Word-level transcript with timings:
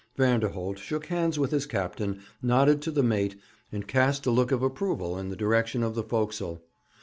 Vanderholt 0.17 0.79
shook 0.79 1.05
hands 1.05 1.37
with 1.37 1.51
his 1.51 1.67
captain, 1.67 2.21
nodded 2.41 2.81
to 2.81 2.89
the 2.89 3.03
mate, 3.03 3.39
and 3.71 3.87
cast 3.87 4.25
a 4.25 4.31
look 4.31 4.51
of 4.51 4.63
approval 4.63 5.15
in 5.15 5.29
the 5.29 5.35
direction 5.35 5.83
of 5.83 5.93
the 5.93 6.01
forecastle. 6.01 6.63